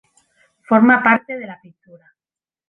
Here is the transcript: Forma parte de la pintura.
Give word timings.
Forma 0.63 1.03
parte 1.03 1.37
de 1.37 1.45
la 1.45 1.61
pintura. 1.61 2.11